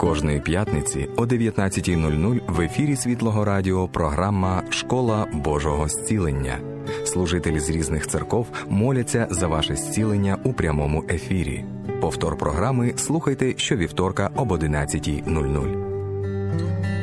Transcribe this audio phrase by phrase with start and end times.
[0.00, 6.58] Кожної п'ятниці о 19.00 в ефірі Світлого Радіо програма Школа Божого зцілення.
[7.04, 11.64] Служителі з різних церков моляться за ваше зцілення у прямому ефірі.
[12.00, 16.99] Повтор програми слухайте щовівторка об 11.00.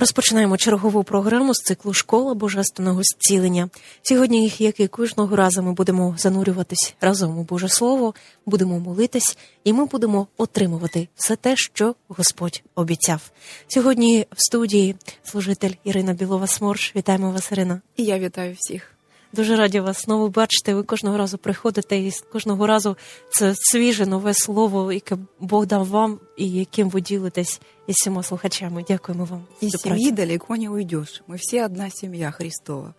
[0.00, 3.68] Розпочинаємо чергову програму з циклу Школа Божественного зцілення.
[4.02, 8.14] Сьогодні, як і кожного разу, ми будемо занурюватись разом у Боже Слово,
[8.46, 13.30] будемо молитись, і ми будемо отримувати все те, що Господь обіцяв.
[13.68, 16.96] Сьогодні в студії служитель Ірина Білова Сморш.
[16.96, 17.80] Вітаємо вас, Ірина.
[17.96, 18.99] І я вітаю всіх.
[19.35, 20.75] Дуже раді вас знову бачити.
[20.75, 22.97] Ви кожного разу приходите, і кожного разу
[23.29, 28.85] це свіже нове слово, яке Бог дав вам і яким ви ділитесь із всіма слухачами.
[28.87, 29.45] Дякуємо вам.
[29.63, 31.23] Из семьи далеко не уйдешь.
[31.27, 32.93] Мы все одна семья Христова.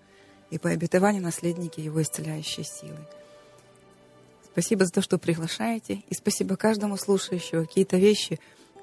[0.53, 2.99] И по обетованию наследники Его исцеляющей силы.
[4.53, 5.95] Спасибо за то, что приглашаете.
[6.11, 7.67] И спасибо каждому слушающему.
[7.67, 8.39] Какие-то вещи,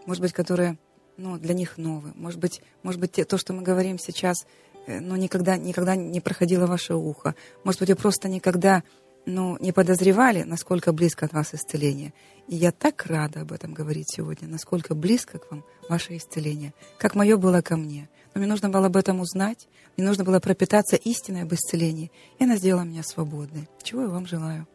[0.06, 0.78] может быть, которые
[1.18, 2.14] ну, для них новые.
[2.16, 4.48] Может быть, может быть, те- то, что мы говорим сейчас, э,
[4.88, 7.36] ну, никогда, никогда не проходило ваше ухо.
[7.64, 8.84] Может быть, вы просто никогда
[9.26, 12.14] ну, не подозревали, насколько близко от вас исцеление.
[12.48, 17.16] И я так рада об этом говорить сегодня, насколько близко к вам ваше исцеление, как
[17.16, 18.10] мое было ко мне.
[18.34, 22.44] Но мне нужно было об этом узнать, мне нужно было пропитаться истиной об исцелении, и
[22.44, 23.70] она сделала меня свободной.
[23.84, 24.66] Чего я вам желаю.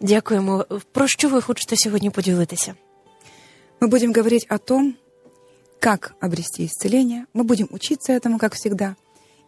[0.00, 0.66] Дякуємо.
[0.92, 2.74] Про що ви хочете сьогодні поділитися?
[3.80, 4.94] Мы будем говорить о том,
[5.80, 7.24] как обрести исцеление.
[7.32, 8.94] Мы будем учиться этому, как всегда.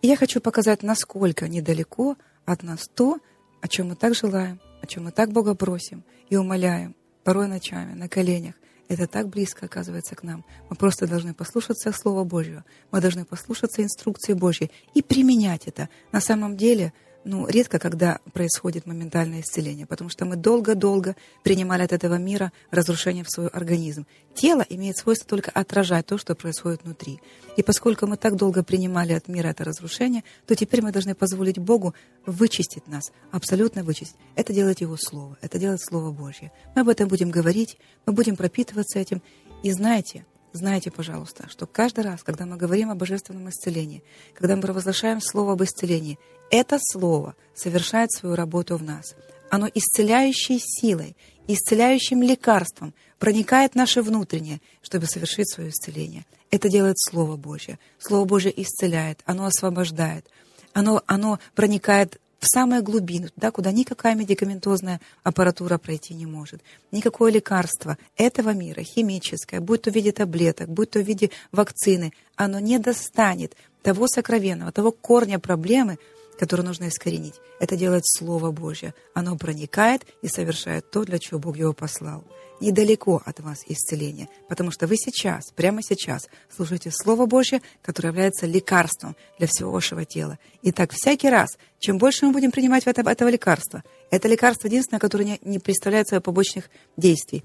[0.02, 3.20] И я хочу показать, насколько недалеко от нас то,
[3.62, 7.94] о чем мы так желаем, о чем мы так Бога просим и умоляем, порой ночами,
[7.94, 8.56] на коленях.
[8.88, 10.46] Это так близко оказывается к нам.
[10.70, 12.64] Мы просто должны послушаться Слова Божьего.
[12.92, 15.90] Мы должны послушаться инструкции Божьей и применять это.
[16.12, 16.94] На самом деле,
[17.28, 23.26] ну, редко когда происходит моментальное исцеление, потому что мы долго-долго принимали от этого мира разрушение
[23.26, 24.06] в свой организм.
[24.34, 27.20] Тело имеет свойство только отражать то, что происходит внутри.
[27.58, 31.58] И поскольку мы так долго принимали от мира это разрушение, то теперь мы должны позволить
[31.58, 31.94] Богу
[32.26, 34.16] вычистить нас, абсолютно вычистить.
[34.36, 36.54] Это делает Его Слово, это делает Слово Божье.
[36.76, 39.22] Мы об этом будем говорить, мы будем пропитываться этим.
[39.64, 44.02] И знаете, Знайте, пожалуйста, что каждый раз, когда мы говорим о божественном исцелении,
[44.34, 46.18] когда мы провозглашаем слово об исцелении,
[46.50, 49.16] это слово совершает свою работу в нас.
[49.50, 51.16] Оно исцеляющей силой,
[51.48, 56.26] исцеляющим лекарством проникает в наше внутреннее, чтобы совершить свое исцеление.
[56.52, 57.80] Это делает Слово Божье.
[58.00, 60.26] Слово Божье исцеляет, оно освобождает,
[60.74, 66.62] оно, оно проникает в самые глубины, туда, куда никакая медикаментозная аппаратура пройти не может.
[66.92, 72.14] Никакое лекарство этого мира, химическое, будь то в виде таблеток, будь то в виде вакцины,
[72.36, 75.98] оно не достанет того сокровенного, того корня проблемы,
[76.38, 77.36] который нужно искоренить.
[77.60, 78.94] Это делает Слово Божье.
[79.14, 82.24] Оно проникает и совершает то, для чего Бог его послал.
[82.60, 88.48] Недалеко от вас исцеление, потому что вы сейчас, прямо сейчас, слушаете Слово Божье, которое является
[88.48, 90.40] лекарством для всего вашего тела.
[90.64, 91.50] И так всякий раз,
[91.80, 96.08] чем больше мы будем принимать это, этого лекарства, это лекарство единственное, которое не, не представляет
[96.08, 97.44] своих побочных действий.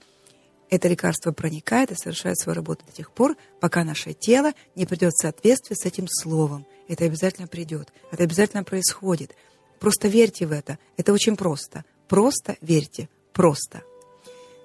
[0.72, 5.12] Это лекарство проникает и совершает свою работу до тех пор, пока наше тело не придет
[5.12, 6.64] в соответствие с этим словом.
[6.88, 7.92] Это обязательно придет.
[8.10, 9.36] Это обязательно происходит.
[9.78, 10.78] Просто верьте в это.
[10.96, 11.84] Это очень просто.
[12.08, 13.10] Просто верьте.
[13.34, 13.82] Просто.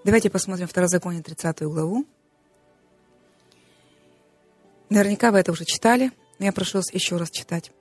[0.06, 2.06] Давайте посмотрим Второзаконие 30 главу.
[4.89, 7.74] Наверняка вы это уже читали, но я прошу вас еще раз читать.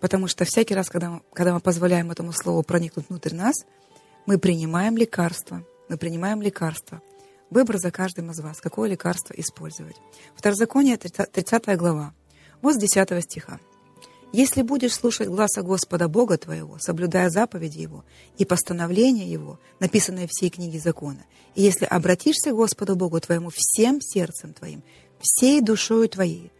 [0.00, 3.54] Потому что всякий раз, когда мы, когда мы позволяем этому слову проникнуть внутрь нас,
[4.26, 5.64] мы принимаем лекарство.
[5.88, 7.00] Мы принимаем лекарство.
[7.50, 9.96] Выбор за каждым из вас, какое лекарство использовать.
[10.36, 12.14] Второзаконие, 30 30 глава.
[12.62, 13.58] Вот с 10 стиха.
[14.32, 18.04] «Если будешь слушать гласа Господа Бога твоего, соблюдая заповеди Его
[18.38, 21.24] и постановления Его, написанные в всей книге закона,
[21.56, 24.84] и если обратишься к Господу Богу твоему всем сердцем твоим,
[25.20, 26.52] всей душою твоей,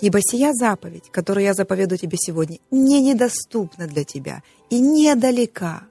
[0.00, 5.84] Ибо сия заповедь, которую я заповедую тебе сегодня, не недоступна для тебя и недалека.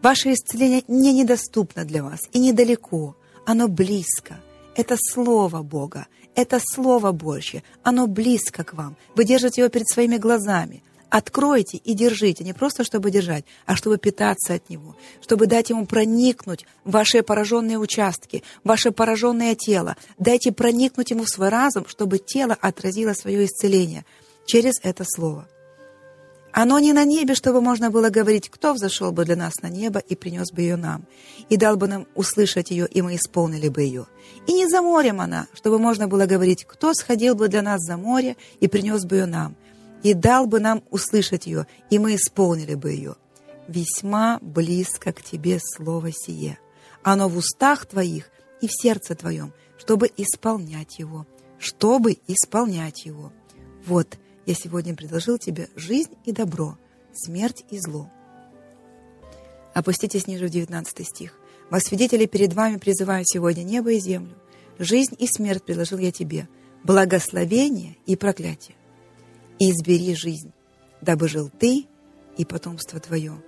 [0.00, 3.16] Ваше исцеление не недоступно для вас и недалеко.
[3.44, 4.40] Оно близко.
[4.74, 7.62] Это Слово Бога, это Слово Божье.
[7.82, 8.96] Оно близко к вам.
[9.14, 10.82] Вы держите его перед своими глазами.
[11.10, 15.84] Откройте и держите, не просто чтобы держать, а чтобы питаться от него, чтобы дать ему
[15.84, 19.96] проникнуть в ваши пораженные участки, в ваше пораженное тело.
[20.18, 24.06] Дайте проникнуть ему в свой разум, чтобы тело отразило свое исцеление
[24.46, 25.46] через это слово.
[26.52, 30.00] Оно не на небе, чтобы можно было говорить, кто взошел бы для нас на небо
[30.00, 31.06] и принес бы ее нам,
[31.48, 34.06] и дал бы нам услышать ее, и мы исполнили бы ее.
[34.46, 37.96] И не за морем она, чтобы можно было говорить, кто сходил бы для нас за
[37.96, 39.56] море и принес бы ее нам,
[40.02, 43.16] и дал бы нам услышать ее, и мы исполнили бы ее.
[43.66, 46.58] Весьма близко к тебе слово сие.
[47.02, 51.26] оно в устах твоих и в сердце твоем, чтобы исполнять его,
[51.58, 53.32] чтобы исполнять его.
[53.86, 56.76] Вот, я сегодня предложил тебе жизнь и добро,
[57.12, 58.10] смерть и зло.
[59.74, 61.38] Опуститесь ниже в 19 стих.
[61.70, 64.34] «Во свидетели перед вами призываю сегодня небо и землю.
[64.78, 66.48] Жизнь и смерть предложил я тебе,
[66.84, 68.76] благословение и проклятие.
[69.58, 70.52] И избери жизнь,
[71.00, 71.86] дабы жил ты
[72.36, 73.42] и потомство твое».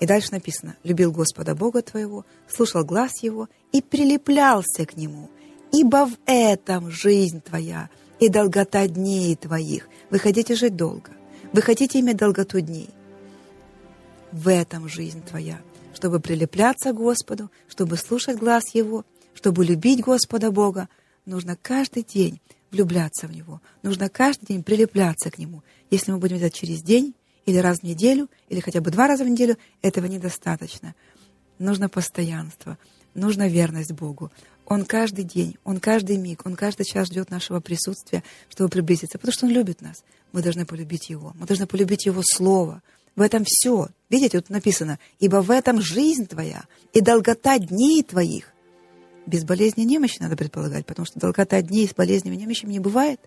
[0.00, 5.30] И дальше написано, «Любил Господа Бога твоего, слушал глаз Его и прилеплялся к Нему,
[5.72, 7.88] ибо в этом жизнь твоя
[8.20, 9.88] и долгота дней твоих.
[10.10, 11.10] Вы хотите жить долго,
[11.52, 12.90] вы хотите иметь долготу дней.
[14.32, 15.60] В этом жизнь твоя,
[15.94, 19.04] чтобы прилепляться к Господу, чтобы слушать глаз Его,
[19.34, 20.88] чтобы любить Господа Бога,
[21.24, 25.62] нужно каждый день влюбляться в Него, нужно каждый день прилепляться к Нему.
[25.90, 27.14] Если мы будем делать через день,
[27.48, 30.94] или раз в неделю, или хотя бы два раза в неделю, этого недостаточно.
[31.58, 32.76] Нужно постоянство,
[33.14, 34.30] нужна верность Богу.
[34.68, 39.32] Он каждый день, Он каждый миг, Он каждый час ждет нашего присутствия, чтобы приблизиться, потому
[39.32, 40.04] что Он любит нас.
[40.32, 42.82] Мы должны полюбить Его, мы должны полюбить Его Слово.
[43.16, 43.88] В этом все.
[44.10, 48.52] Видите, тут написано, «Ибо в этом жизнь твоя и долгота дней твоих».
[49.24, 52.78] Без болезни и немощи надо предполагать, потому что долгота дней с болезнями и немощами не
[52.78, 53.20] бывает.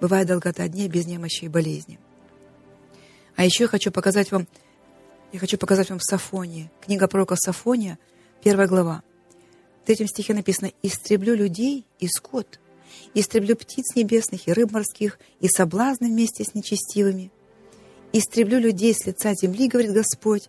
[0.00, 2.00] Бывает долгота дней без немощи и болезни.
[3.36, 4.48] А еще я хочу показать вам,
[5.32, 7.98] я хочу показать вам Сафония, книга пророка Сафония,
[8.42, 9.02] первая глава.
[9.84, 12.58] В третьем стихе написано «Истреблю людей и скот,
[13.12, 17.30] истреблю птиц небесных и рыб морских, и соблазны вместе с нечестивыми.
[18.14, 20.48] Истреблю людей с лица земли, говорит Господь».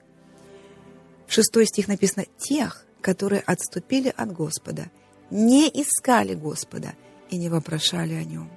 [1.28, 4.90] В шестой стих написано «Тех, которые отступили от Господа,
[5.30, 6.94] не искали Господа
[7.30, 8.50] и не вопрошали о Нем».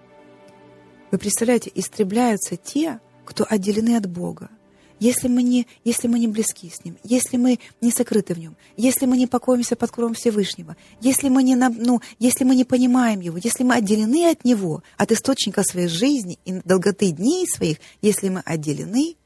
[1.10, 4.48] Вы представляете, истребляются те, кто отделены от Бога.
[5.00, 8.56] Если мы, не, если мы не близки с Ним, если мы не сокрыты в Нем,
[8.76, 13.20] если мы не покоимся под кровом Всевышнего, если мы не, ну, если мы не понимаем
[13.20, 18.28] Его, если мы отделены от Него, от источника своей жизни и долготы дней своих, если
[18.28, 19.16] мы отделены,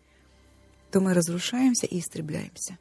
[0.90, 2.78] то мы разрушаемся и истребляемся.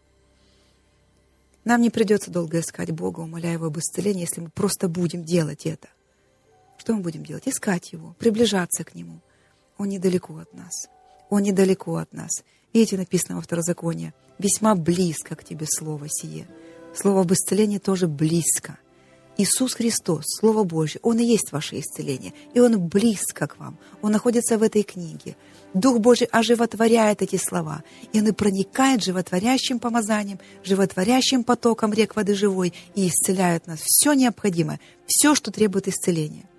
[1.64, 5.66] Нам не придется долго искать Бога, умоляя Его об исцелении, если мы просто будем делать
[5.66, 5.88] это.
[6.78, 7.48] Что мы будем делать?
[7.48, 9.22] Искать Его, приближаться к Нему.
[9.78, 10.90] Он недалеко от нас.
[11.30, 12.44] Он недалеко от нас.
[12.74, 16.48] Видите, написано во второзаконии, весьма близко к тебе слово сие.
[16.96, 18.78] Слово об исцелении тоже близко.
[19.38, 23.78] Иисус Христос, Слово Божье, Он и есть ваше исцеление, и Он близко к вам.
[24.02, 25.38] Он находится в этой книге.
[25.74, 32.36] Дух Божий оживотворяет эти слова, и Он и проникает животворящим помазанием, животворящим потоком рек воды
[32.36, 33.80] живой и исцеляет нас.
[33.84, 36.50] Все необходимое, все, что требует исцеления.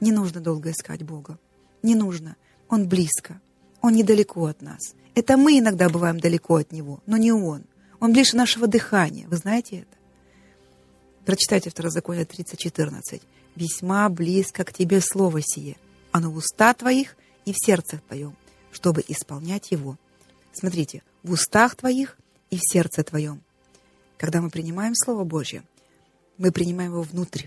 [0.00, 1.38] Не нужно долго искать Бога.
[1.82, 2.36] Не нужно.
[2.68, 3.40] Он близко.
[3.80, 4.94] Он недалеко от нас.
[5.14, 7.64] Это мы иногда бываем далеко от Него, но не Он.
[8.00, 9.26] Он ближе нашего дыхания.
[9.28, 9.96] Вы знаете это?
[11.24, 13.20] Прочитайте Второзаконие 30.14.
[13.54, 15.76] «Весьма близко к тебе слово сие,
[16.12, 18.36] оно в уста твоих и в сердце твоем,
[18.70, 19.96] чтобы исполнять его».
[20.52, 22.16] Смотрите, в устах твоих
[22.50, 23.42] и в сердце твоем.
[24.16, 25.62] Когда мы принимаем Слово Божье,
[26.36, 27.46] мы принимаем его внутрь.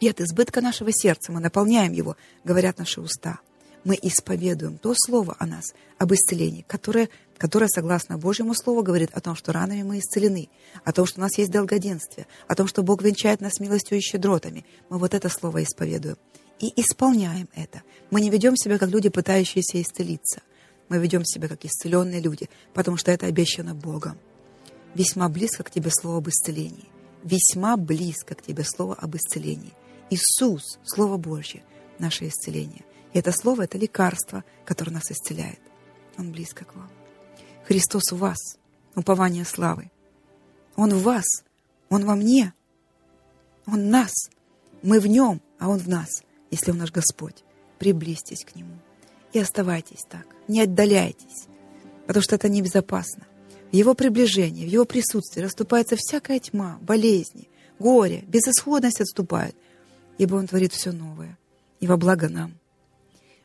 [0.00, 3.40] И от избытка нашего сердца мы наполняем его, говорят наши уста–
[3.84, 9.20] мы исповедуем то слово о нас, об исцелении, которое, которое, согласно Божьему Слову, говорит о
[9.20, 10.48] том, что ранами мы исцелены,
[10.84, 14.00] о том, что у нас есть долгоденствие, о том, что Бог венчает нас милостью и
[14.00, 14.64] щедротами.
[14.88, 16.16] Мы вот это слово исповедуем.
[16.60, 17.82] И исполняем это.
[18.10, 20.42] Мы не ведем себя, как люди, пытающиеся исцелиться.
[20.88, 24.16] Мы ведем себя, как исцеленные люди, потому что это обещано Богом.
[24.94, 26.88] Весьма близко к тебе слово об исцелении.
[27.24, 29.72] Весьма близко к тебе слово об исцелении.
[30.10, 31.62] Иисус, Слово Божье,
[31.98, 32.84] наше исцеление.
[33.12, 35.60] И это слово— это лекарство, которое нас исцеляет.
[36.18, 36.90] Он близко к вам.
[37.64, 38.38] Христос в вас,
[38.94, 39.90] упование славы.
[40.76, 41.24] Он в вас,
[41.88, 42.54] Он во мне.
[43.66, 44.12] Он нас.
[44.82, 46.08] Мы в Нем, а Он в нас,
[46.50, 47.44] если Он наш Господь.
[47.78, 48.78] Приблизьтесь к Нему
[49.32, 50.26] и оставайтесь так.
[50.48, 51.46] Не отдаляйтесь,
[52.06, 53.26] потому что это небезопасно.
[53.70, 59.56] В Его приближении, в Его присутствии расступается всякая тьма, болезни, горе, безысходность отступает,
[60.18, 61.38] ибо Он творит все новое
[61.80, 62.54] и во благо нам.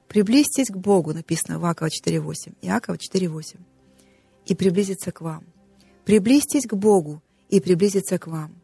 [0.08, 2.56] Приблизьтесь к Богу, написано в Иакова 4.8.
[2.62, 3.58] Иакова 4.8.
[4.46, 5.44] И приблизиться к вам.
[6.06, 8.56] Приблизьтесь к Богу и приблизиться к вам.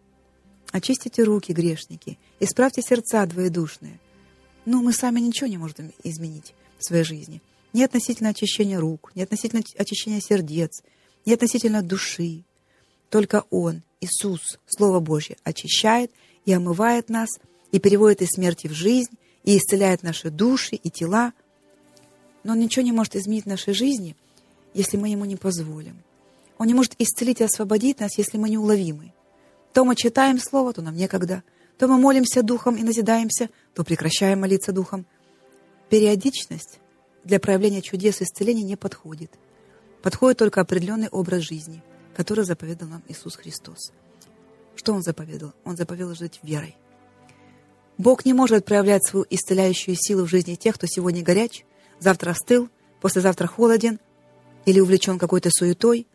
[0.72, 4.00] Очистите руки, грешники, исправьте сердца двоедушные.
[4.66, 7.42] Ну, мы сами ничего не можем изменить в своей жизни.
[7.74, 10.82] Не относительно очищения рук, не относительно очищения сердец,
[11.26, 12.44] не относительно души.
[13.10, 16.12] Только Он, Иисус, Слово Божье, очищает
[16.46, 17.30] и омывает нас,
[17.72, 19.12] и переводит из смерти в жизнь,
[19.44, 21.34] и исцеляет наши души и тела.
[22.44, 24.16] Но Он ничего не может изменить в нашей жизни,
[24.74, 26.02] если мы Ему не позволим.
[26.58, 29.14] Он не может исцелить и освободить нас, если мы неуловимы.
[29.74, 31.44] То мы читаем Слово, то нам некогда.
[31.78, 35.06] То мы молимся Духом и назидаемся, то прекращаем молиться Духом.
[35.90, 36.80] Периодичность
[37.24, 39.32] для проявления чудес и исцеления не подходит.
[40.02, 41.82] Подходит только определенный образ жизни,
[42.16, 43.92] который заповедал нам Иисус Христос.
[44.76, 45.54] Что Он заповедал?
[45.64, 46.76] Он заповедал жить верой.
[47.98, 51.64] Бог не может проявлять свою исцеляющую силу в жизни тех, кто сегодня горяч,
[52.00, 52.70] завтра остыл,
[53.02, 54.00] послезавтра холоден
[54.66, 56.08] или увлечен какой-то суетой.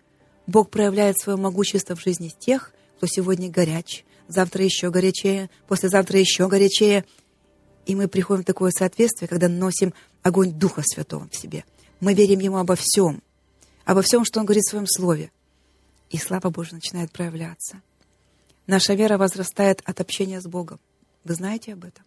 [0.46, 6.48] Бог проявляет свое могущество в жизни тех, кто сегодня горяч, завтра еще горячее, послезавтра еще
[6.48, 7.04] горячее.
[7.86, 11.64] И мы приходим в такое соответствие, когда носим огонь Духа Святого в себе.
[12.00, 13.22] Мы верим Ему обо всем,
[13.84, 15.30] обо всем, что Он говорит в Своем Слове.
[16.10, 17.82] И слава Божия начинает проявляться.
[18.66, 20.80] Наша вера возрастает от общения с Богом.
[21.28, 22.04] Вы знаете об этом?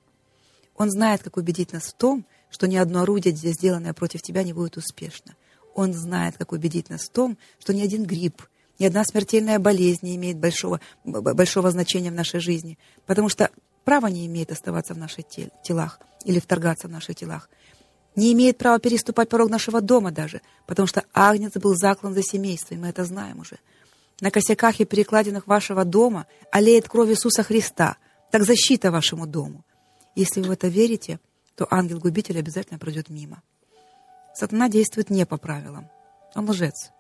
[0.75, 4.51] Он знает, как убедить нас в том, что ни одно орудие, сделанное против тебя, не
[4.51, 5.36] будет успешно.
[5.75, 8.42] Он знает, как убедить нас в том, что ни один грипп,
[8.80, 13.51] ни одна смертельная болезнь не имеет большого, большого значения в нашей жизни, потому что
[13.86, 15.25] право не имеет оставаться в наших
[15.63, 17.48] телах или вторгаться в наших телах.
[18.16, 22.74] Не имеет права переступать порог нашего дома даже, потому что Агнец был заклан за семейство,
[22.74, 23.60] и мы это знаем уже.
[24.20, 27.98] На косяках и перекладинах вашего дома олеет кровь Иисуса Христа–
[28.32, 29.66] так защита вашему дому.
[30.16, 31.20] Если вы в это верите,
[31.56, 33.44] то ангел-губитель обязательно пройдет мимо.
[34.34, 35.90] Сатана действует не по правилам.
[36.34, 36.92] Он лжец.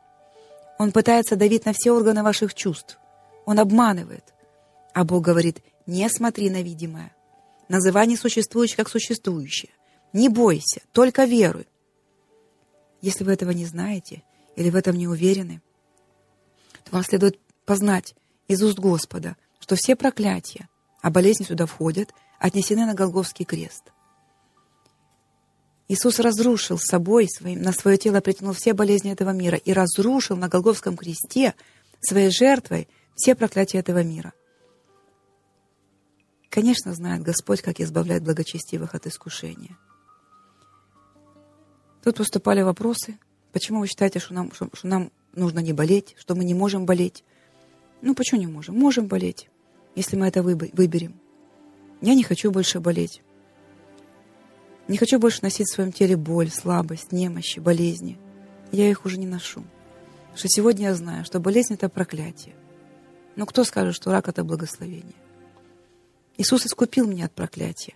[0.77, 2.99] Он пытается давить на все органы ваших чувств.
[3.45, 4.33] Он обманывает.
[4.93, 7.15] А Бог говорит, не смотри на видимое.
[7.69, 9.71] Называй несуществующее как существующее.
[10.11, 11.67] Не бойся, только веруй.
[13.01, 14.23] Если вы этого не знаете
[14.55, 15.61] или в этом не уверены,
[16.83, 18.15] то вам следует познать
[18.47, 20.67] из уст Господа, что все проклятия,
[21.01, 23.91] а болезни сюда входят, отнесены на Голговский крест.
[25.87, 30.47] Иисус разрушил собой, своим, на свое тело притянул все болезни этого мира и разрушил на
[30.47, 31.53] Голговском кресте
[31.99, 34.31] своей жертвой все проклятия этого мира.
[36.49, 39.77] Конечно, знает Господь, как избавлять благочестивых от искушения.
[42.03, 43.19] Тут поступали вопросы.
[43.51, 46.85] Почему вы считаете, что нам, что, что нам нужно не болеть, что мы не можем
[46.85, 47.23] болеть?
[48.01, 48.77] Ну, почему не можем?
[48.77, 49.50] Можем болеть
[49.95, 51.19] если мы это выберем.
[52.01, 53.21] Я не хочу больше болеть.
[54.87, 58.17] Не хочу больше носить в своем теле боль, слабость, немощи, болезни.
[58.71, 59.63] Я их уже не ношу.
[60.31, 62.55] Потому что сегодня я знаю, что болезнь— это проклятие.
[63.35, 65.15] Но кто скажет, что рак— это благословение?
[66.37, 67.93] Иисус искупил меня от проклятия.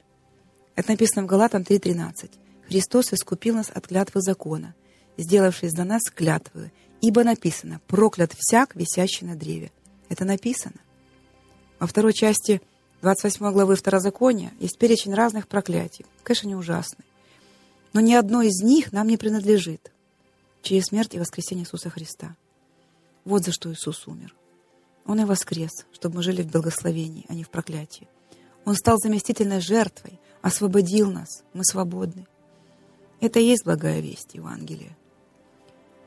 [0.76, 2.32] Это написано в Галатам 3.13.
[2.68, 4.76] Христос искупил нас от клятвы закона,
[5.18, 6.72] сделавшись за нас клятвою,
[7.02, 9.72] ибо написано «проклят всяк, висящий на древе».
[10.10, 10.76] Это написано.
[11.80, 12.62] Во второй части
[13.02, 16.06] 28 главы Второзакония есть перечень разных проклятий.
[16.24, 17.04] Конечно, они ужасны.
[17.94, 19.92] Но ни одно из них нам не принадлежит
[20.62, 22.36] через смерть и воскресение Иисуса Христа.
[23.26, 24.34] Вот за что Иисус умер.
[25.06, 28.08] Он и воскрес, чтобы мы жили в благословении, а не в проклятии.
[28.64, 32.26] Он стал заместительной жертвой, освободил нас, мы свободны.
[33.22, 34.98] Это и есть благая весть Евангелия.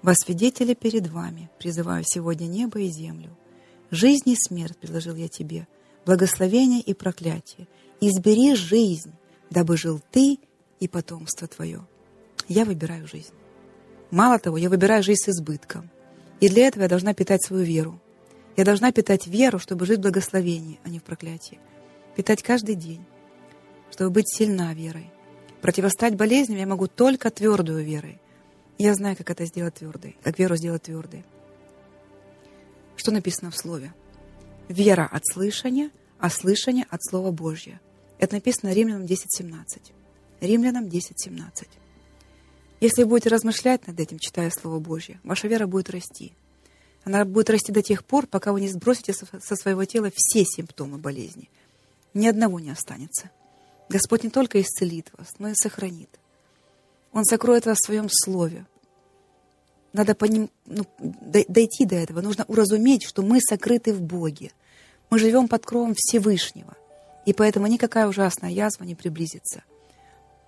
[0.03, 3.31] Во свидетели перед вами призываю сегодня небо и землю–
[3.91, 5.67] Жизнь и смерть предложил я тебе,
[6.05, 7.69] благословение и проклятие.
[8.01, 9.13] Избери жизнь,
[9.51, 10.39] дабы жил ты
[10.79, 11.87] и потомство твое.
[12.49, 13.33] Я выбираю жизнь.
[14.11, 15.91] Мало того, я выбираю жизнь с избытком.
[16.41, 18.01] И для этого я должна питать свою веру.
[18.57, 21.59] Я должна питать веру, чтобы жить в благословении, а не в проклятии.
[22.17, 23.05] Питать каждый день,
[23.91, 25.11] чтобы быть сильна верой.
[25.61, 28.21] Противостать болезням я могу только твердую верой.
[28.79, 31.25] Я знаю, как это сделать твердой, как веру сделать твердой.
[33.09, 33.95] Что написано в Слове?
[34.69, 37.81] Вера от слышания, а слышание от Слова Божьего.
[38.19, 39.81] Это написано Римлянам 10.17.
[40.43, 41.69] Римлянам 10.17.
[42.81, 46.35] Если вы будете размышлять над этим, читая Слово Божье, ваша вера будет расти.
[47.03, 50.99] Она будет расти до тех пор, пока вы не сбросите со своего тела все симптомы
[50.99, 51.49] болезни.
[52.13, 53.31] Ни одного не останется.
[53.89, 56.11] Господь не только исцелит вас, но и сохранит.
[57.13, 58.67] Он сокроет вас в своем Слове,
[59.93, 62.21] надо по ним, ну, дойти до этого.
[62.21, 64.53] Нужно уразуметь, что мы сокрыты в Боге.
[65.11, 66.77] Мы живем под кровом Всевышнего.
[67.25, 69.63] И поэтому никакая ужасная язва не приблизится.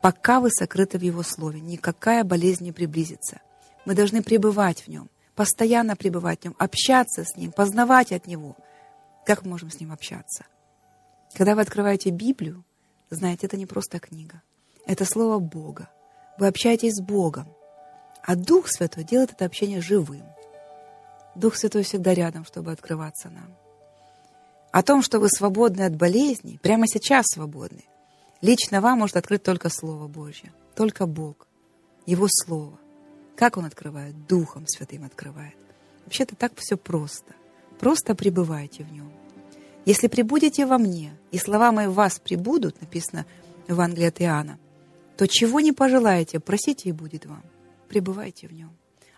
[0.00, 3.40] Пока вы сокрыты в Его Слове, никакая болезнь не приблизится.
[3.84, 8.56] Мы должны пребывать в Нем, постоянно пребывать в Нем, общаться с Ним, познавать от Него.
[9.26, 10.46] Как мы можем с Ним общаться?
[11.34, 12.64] Когда вы открываете Библию,
[13.10, 14.42] знаете, это не просто книга.
[14.86, 15.90] Это Слово Бога.
[16.38, 17.48] Вы общаетесь с Богом.
[18.22, 20.24] А Дух Святой делает это общение живым.
[21.34, 23.54] Дух Святой всегда рядом, чтобы открываться нам.
[24.72, 27.84] О том, что вы свободны от болезней, прямо сейчас свободны,
[28.40, 31.46] лично вам может открыть только Слово Божье, только Бог,
[32.06, 32.78] Его Слово.
[33.36, 34.26] Как Он открывает?
[34.26, 35.56] Духом Святым открывает.
[36.04, 37.34] Вообще-то так все просто.
[37.78, 39.10] Просто пребывайте в Нем.
[39.86, 43.24] Если прибудете во мне, и слова мои в вас прибудут, написано
[43.66, 44.58] в Евангелии от Иоанна,
[45.16, 47.42] то чего не пожелаете, просите и будет вам.
[47.90, 48.70] Пребывайте в нем.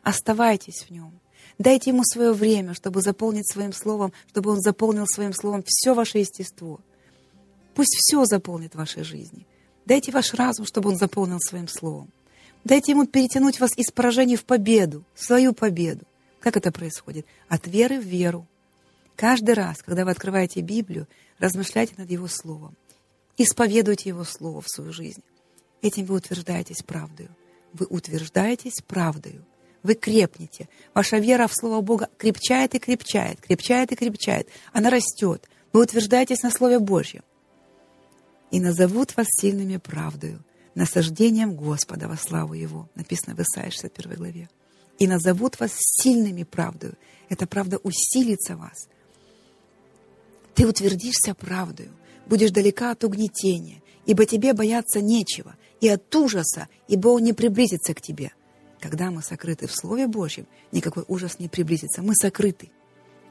[0.03, 1.21] Оставайтесь в нем.
[1.59, 6.19] Дайте ему свое время, чтобы заполнить своим словом, чтобы он заполнил своим словом все ваше
[6.19, 6.81] естество.
[7.75, 9.47] Пусть все заполнит в вашей жизни.
[9.85, 12.11] Дайте ваш разум, чтобы он заполнил своим словом.
[12.65, 16.07] Дайте ему перетянуть вас из поражений в победу, в свою победу.
[16.41, 17.27] Как это происходит?
[17.49, 18.47] От веры в веру.
[19.17, 21.07] Каждый раз, когда вы открываете Библию,
[21.39, 22.75] размышляйте над Его Словом.
[23.37, 25.23] Исповедуйте Его Слово в свою жизнь.
[25.83, 27.29] Этим вы утверждаетесь правдою.
[27.73, 29.45] Вы утверждаетесь правдою.
[29.83, 30.69] Вы крепнете.
[30.95, 34.49] Ваша вера в Слово Бога крепчает и крепчает, крепчает и крепчает.
[34.73, 35.49] Она растет.
[35.73, 37.23] Вы утверждаетесь на Слове Божьем.
[38.51, 42.89] И назовут вас сильными правдою, насаждением Господа во славу Его.
[42.95, 44.51] Написано в Исаии 61 главе.
[44.99, 46.97] И назовут вас сильными правдою.
[47.29, 48.89] Эта правда усилится вас.
[50.55, 51.91] Ты утвердишься правдою,
[52.27, 57.93] будешь далека от угнетения, ибо тебе бояться нечего, и от ужаса, ибо он не приблизится
[57.93, 58.31] к тебе.
[58.81, 62.03] Когда мы сокрыты в Слове Божьем, никакой ужас не приблизится.
[62.03, 62.71] Мы сокрыты.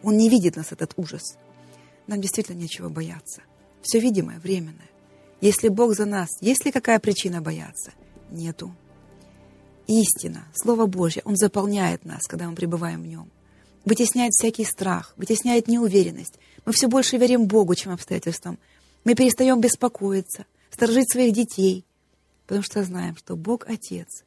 [0.03, 1.37] Он не видит нас, этот ужас.
[2.07, 3.41] Нам действительно нечего бояться.
[3.81, 4.89] Все видимое, временное.
[5.39, 7.93] Если Бог за нас, есть ли какая причина бояться?
[8.29, 8.75] Нету.
[9.87, 13.31] Истина, Слово Божье, Он заполняет нас, когда мы пребываем в Нем.
[13.85, 16.37] Вытесняет всякий страх, вытесняет неуверенность.
[16.65, 18.59] Мы все больше верим Богу, чем обстоятельствам.
[19.05, 21.85] Мы перестаем беспокоиться, сторожить своих детей,
[22.45, 24.23] потому что знаем, что Бог Отец,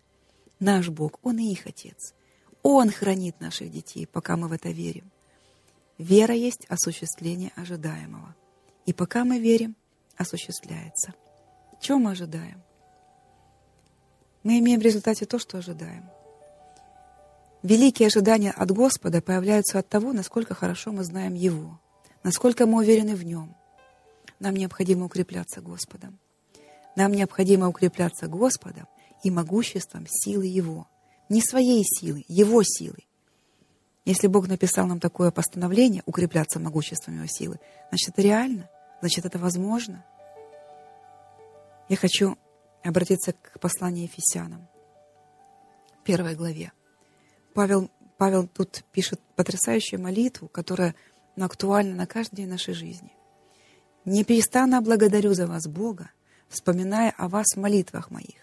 [0.61, 2.15] наш Бог, Он и их Отец.
[2.63, 5.11] Он хранит наших детей, пока мы в это верим.
[5.99, 8.35] Вера есть осуществление ожидаемого.
[8.87, 9.77] И пока мы верим,
[10.17, 11.15] осуществляется.
[11.81, 12.63] Чего мы ожидаем?
[14.43, 16.09] Мы имеем в результате то, что ожидаем.
[17.63, 21.81] Великие ожидания от Господа появляются от того, насколько хорошо мы знаем Его,
[22.23, 23.55] насколько мы уверены в Нем.
[24.39, 26.19] Нам необходимо укрепляться Господом.
[26.97, 28.87] Нам необходимо укрепляться Господом
[29.23, 30.87] и могуществом силы Его.
[31.29, 32.99] Не своей силы, Его силы.
[34.05, 39.39] Если Бог написал нам такое постановление, укрепляться могуществом Его силы, значит, это реально, значит, это
[39.39, 40.05] возможно.
[41.89, 42.37] Я хочу
[42.83, 44.69] обратиться к посланию Ефесянам,
[46.05, 46.73] первой главе.
[47.55, 50.95] Павел, Павел тут пишет потрясающую молитву, которая
[51.37, 53.13] актуальна на каждый день нашей жизни.
[54.05, 56.11] «Непрестанно благодарю за вас, Бога,
[56.49, 58.41] вспоминая о вас в молитвах моих,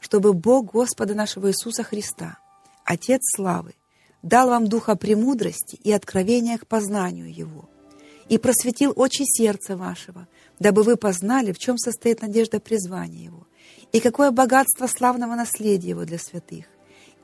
[0.00, 2.38] чтобы Бог Господа нашего Иисуса Христа,
[2.84, 3.74] Отец славы,
[4.22, 7.68] дал вам духа премудрости и откровения к познанию Его,
[8.28, 10.28] и просветил очи сердца вашего,
[10.58, 13.46] дабы вы познали, в чем состоит надежда призвания Его,
[13.92, 16.66] и какое богатство славного наследия Его для святых,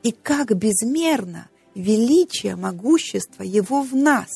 [0.03, 4.29] и как безмерно величие, могущество Его в нас,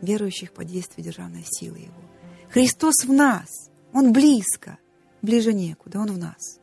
[0.00, 2.02] верующих по действию державной силы Его.
[2.50, 3.48] Христос в нас,
[3.92, 4.78] Он близко,
[5.22, 6.58] Ближе некуда, Он в нас.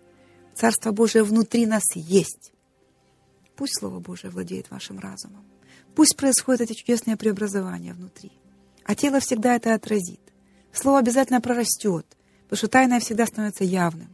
[0.56, 2.52] Царство Божие внутри нас есть.
[3.56, 5.46] Пусть Слово Божие владеет вашим разумом.
[5.96, 8.32] Пусть происходят эти чудесные преобразования внутри.
[8.84, 10.20] А тело всегда это отразит.
[10.72, 12.06] Слово обязательно прорастет,
[12.44, 14.10] потому что тайное всегда становится явным.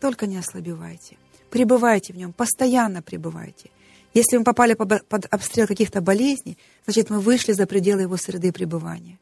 [0.00, 1.16] Только не ослабевайте.
[1.50, 3.70] Пребывайте в нем, постоянно пребывайте.
[4.14, 9.18] Если мы попали под обстрел каких-то болезней, значит, мы вышли за пределы его среды пребывания.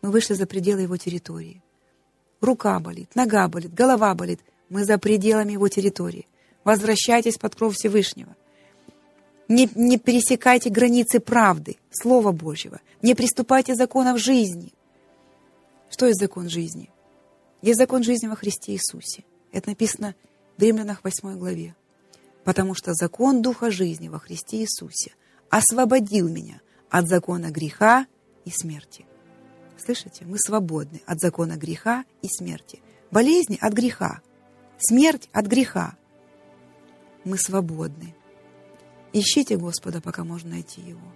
[0.00, 1.62] Мы вышли за пределы его территории
[2.42, 4.40] рука болит, нога болит, голова болит.
[4.68, 6.26] Мы за пределами его территории.
[6.64, 8.34] Возвращайтесь под кровь Всевышнего.
[9.48, 12.80] Не, не пересекайте границы правды, Слова Божьего.
[13.02, 14.72] Не приступайте законов жизни.
[15.90, 16.90] Что есть закон жизни?
[17.60, 19.24] Есть закон жизни во Христе Иисусе.
[19.52, 20.14] Это написано
[20.56, 21.74] в Римлянах 8 главе.
[22.44, 25.12] Потому что закон Духа жизни во Христе Иисусе
[25.50, 28.06] освободил меня от закона греха
[28.44, 29.04] и смерти.
[29.84, 30.24] Слышите?
[30.24, 32.80] Мы свободны от закона греха и смерти.
[33.10, 34.20] Болезни от греха.
[34.78, 35.96] Смерть от греха.
[37.24, 38.14] Мы свободны.
[39.12, 41.12] Ищите Господа, пока можно найти Его.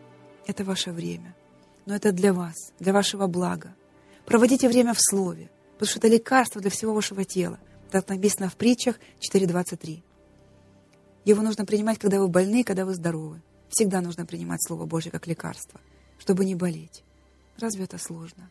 [0.46, 1.34] Это ваше время.
[1.84, 3.74] Но это для вас, для вашего блага.
[4.24, 7.60] Проводите время в Слове, потому что это лекарство для всего вашего тела.
[7.92, 10.02] Так написано в притчах 4.23.
[11.24, 13.40] Его нужно принимать, когда вы больны, когда вы здоровы.
[13.68, 15.80] Всегда нужно принимать Слово Божье как лекарство,
[16.18, 17.04] чтобы не болеть.
[17.58, 18.50] Разве это сложно?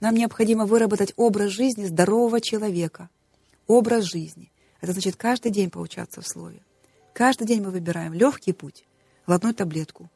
[0.00, 3.10] Нам необходимо выработать образ жизни здорового человека.
[3.66, 4.50] Образ жизни.
[4.80, 6.62] Это значит каждый день поучаться в Слове.
[7.12, 8.84] Каждый день мы выбираем легкий путь,
[9.26, 10.10] глотнуть таблетку.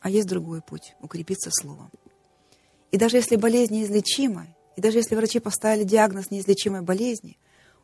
[0.00, 1.90] А есть другой путь— укрепиться Словом.
[2.90, 7.36] И даже если болезнь неизлечима, и даже если врачи поставили диагноз неизлечимой болезни,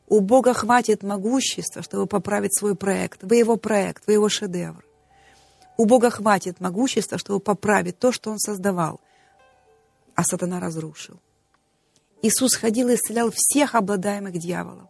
[0.09, 3.23] у Бога хватит могущества, чтобы поправить свой проект.
[3.23, 4.85] Вы его проект, вы его шедевр.
[5.77, 9.01] У Бога хватит могущества, чтобы поправить то, что Он создавал.
[10.15, 11.21] а сатана разрушил.
[12.23, 14.89] Иисус ходил и исцелял всех обладаемых дьяволом,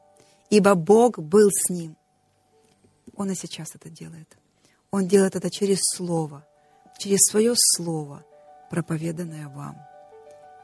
[0.51, 1.97] ибо Бог был с ним.
[3.15, 4.37] Он и сейчас это делает.
[4.91, 6.47] Он делает это через Слово,
[6.99, 8.25] через свое Слово,
[8.71, 9.77] проповеданное вам.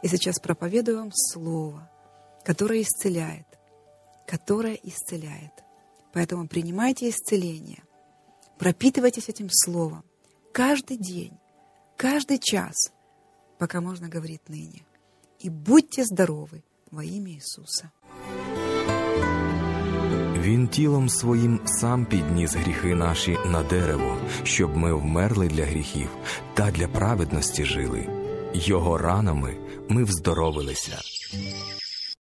[0.03, 1.91] И сейчас проповедую вам Слово,
[2.45, 3.47] которое исцеляет,
[4.27, 5.53] которое исцеляет.
[6.13, 7.83] Поэтому принимайте исцеление,
[8.59, 10.05] пропитывайтесь этим Словом
[10.53, 11.33] каждый день,
[11.97, 12.93] каждый час,
[13.59, 14.85] пока можно говорить ныне.
[15.45, 17.91] И будьте здоровы во имя Иисуса.
[20.39, 26.09] Він тілом своїм сам підніс гріхи наші на дерево, щоб ми вмерли для гріхів
[26.55, 28.07] та для праведності жили.
[28.55, 29.57] Його ранами
[29.89, 30.99] ми вздоровилися.